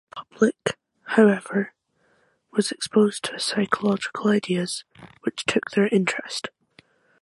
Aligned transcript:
The 0.09 0.15
public, 0.25 0.79
however, 1.03 1.75
was 2.53 2.71
exposed 2.71 3.23
to 3.25 3.39
psychological 3.39 4.29
ideas 4.31 4.83
which 5.21 5.45
took 5.45 5.69
their 5.69 5.89
interest. 5.89 6.47